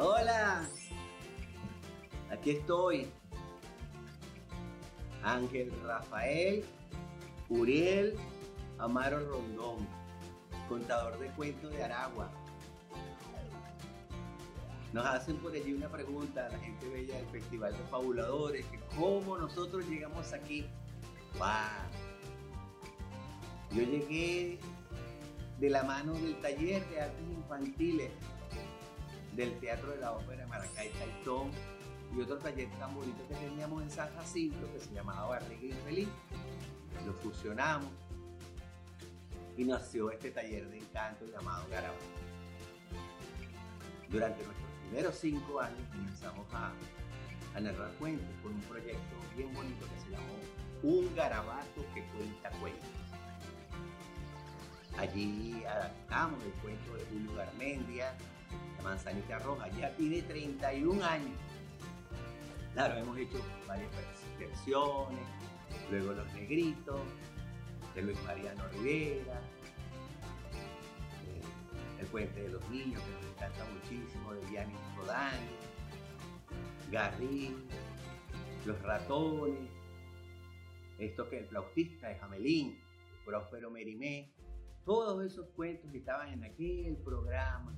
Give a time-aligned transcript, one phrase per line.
[0.00, 0.62] Hola,
[2.30, 3.10] aquí estoy.
[5.24, 6.64] Ángel Rafael
[7.48, 8.14] Uriel
[8.78, 9.88] Amaro Rondón,
[10.68, 12.30] contador de cuentos de Aragua.
[14.92, 19.36] Nos hacen por allí una pregunta la gente bella del Festival de Fabuladores, que cómo
[19.36, 20.64] nosotros llegamos aquí.
[23.72, 24.60] Yo llegué
[25.58, 28.12] de la mano del taller de artes infantiles
[29.38, 31.52] del Teatro de la Ópera de Maracay Taitón
[32.12, 35.72] y otro taller tan bonito que teníamos en San Jacinto que se llamaba Barriga y
[35.84, 36.08] Feliz.
[37.06, 37.88] Lo fusionamos
[39.56, 42.02] y nació este taller de encanto llamado Garabato.
[44.08, 46.72] Durante nuestros primeros cinco años comenzamos a,
[47.54, 50.34] a narrar cuentos con un proyecto bien bonito que se llamó
[50.82, 52.88] Un Garabato que cuenta cuentos.
[54.98, 58.16] Allí adaptamos el cuento de Julio Garmendia,
[58.78, 61.38] La Manzanita Roja, ya tiene 31 años.
[62.74, 63.90] Claro, hemos hecho varias
[64.38, 65.20] versiones,
[65.90, 67.00] luego Los Negritos,
[67.94, 69.40] de Luis Mariano Rivera,
[71.26, 75.50] eh, El Puente de los Niños, que nos encanta muchísimo, de Gianni Rodani,
[76.92, 77.64] Garrín,
[78.64, 79.68] Los Ratones,
[80.98, 82.78] esto que el flautista es Jamelín,
[83.24, 84.32] Próspero Merimé,
[84.84, 87.74] todos esos cuentos que estaban en aquel programa.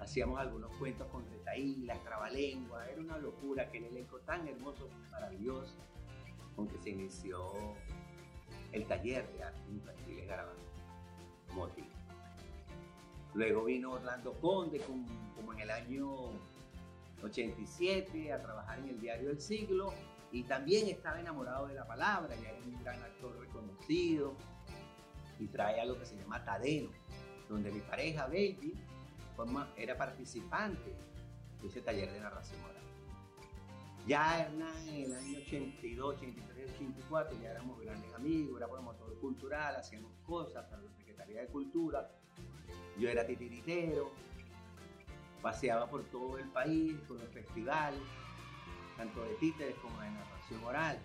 [0.00, 5.74] Hacíamos algunos cuentos con retaílas, trabalengua, era una locura, que el elenco tan hermoso, maravilloso,
[6.54, 7.52] con que se inició
[8.72, 10.58] el taller de arte infantil Garabato,
[11.54, 11.84] Moti.
[13.34, 14.80] Luego vino Orlando Conde,
[15.36, 16.08] como en el año
[17.22, 19.92] 87, a trabajar en el diario El Siglo,
[20.30, 24.34] y también estaba enamorado de la palabra, ya era un gran actor reconocido,
[25.38, 26.90] y trae algo que se llama Tadeno,
[27.48, 28.74] donde mi pareja Baby
[29.76, 30.94] era participante
[31.60, 32.76] de ese taller de narración oral.
[34.06, 39.76] Ya Hernán en el año 82, 83, 84 ya éramos grandes amigos, era promotor cultural,
[39.76, 42.10] hacíamos cosas para la Secretaría de Cultura.
[42.98, 44.10] Yo era titiritero,
[45.42, 48.00] paseaba por todo el país con los festivales,
[48.96, 50.98] tanto de títeres como de narración oral.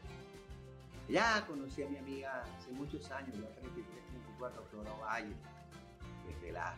[1.09, 5.35] Ya conocí a mi amiga hace muchos años, ya 33, 34, Flora Valle,
[6.25, 6.75] desde la.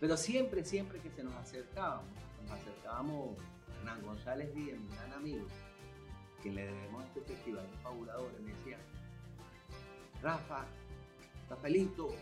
[0.00, 5.12] Pero siempre, siempre que se nos acercábamos, nos acercábamos a Hernán González Díaz, mi gran
[5.12, 5.46] amigo,
[6.40, 8.78] quien le debemos este festival de fabuladores, me decía,
[10.22, 10.66] Rafa,
[11.50, 12.14] Rafaelito,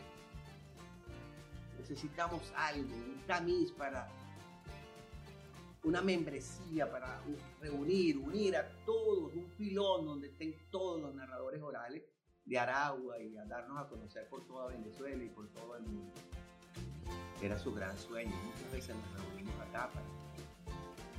[1.79, 4.09] necesitamos algo, un tamiz para
[5.87, 7.23] una membresía para
[7.61, 12.03] reunir, unir a todos, un pilón donde estén todos los narradores orales
[12.45, 16.13] de Aragua y a darnos a conocer por toda Venezuela y por todo el mundo.
[17.43, 18.35] Era su gran sueño.
[18.45, 20.07] Muchas veces nos reunimos acá para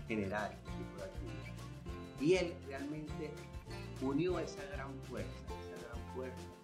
[0.08, 1.54] generar este tipo de actividad.
[2.20, 3.32] Y él realmente
[4.02, 5.30] unió esa gran fuerza,
[5.64, 6.58] esa gran fuerza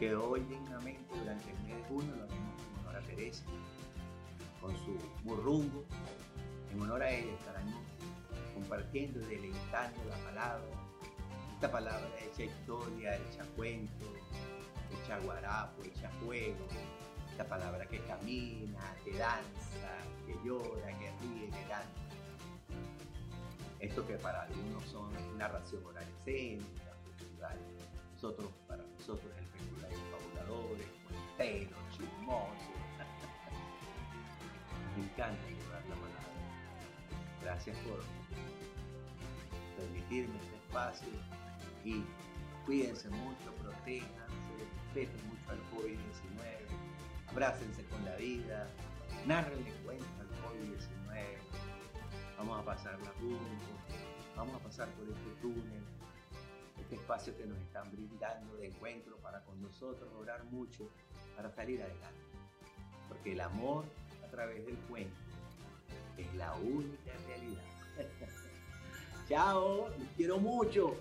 [0.00, 3.44] que hoy dignamente durante el mes de junio lo hacemos en honor a Teresa,
[4.62, 5.84] con su burrungo,
[6.72, 7.82] en honor a ella estaremos
[8.54, 10.64] compartiendo deleitando la palabra.
[11.52, 14.06] Esta palabra hecha historia, hecha cuento,
[14.90, 16.66] hecha guarapo, hecha juego.
[17.48, 19.96] Palabra que camina, que danza,
[20.26, 22.00] que llora, que ríe, que canta.
[23.80, 27.58] Esto que para algunos son narración oral escénica, cultural.
[28.14, 32.78] Nosotros, para nosotros, el de fabuladores, cuenteros, chismosos.
[34.96, 36.20] Me encanta llevar la palabra.
[37.42, 38.04] Gracias por
[39.76, 41.08] permitirme este espacio
[41.84, 42.04] y
[42.66, 46.89] cuídense mucho, protéjanse, respeten mucho al COVID-19,
[47.30, 48.68] abrácense con la vida,
[49.24, 51.38] narrenle cuenta al COVID-19,
[52.38, 53.68] vamos a pasarla juntos,
[54.36, 55.82] vamos a pasar por este túnel,
[56.80, 60.90] este espacio que nos están brindando de encuentro para con nosotros orar mucho
[61.36, 62.20] para salir adelante,
[63.08, 63.84] porque el amor
[64.24, 65.14] a través del cuento
[66.18, 67.62] es la única realidad.
[69.28, 70.96] Chao, los quiero mucho,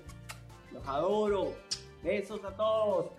[0.72, 1.56] los adoro.
[2.04, 3.12] Besos a todos.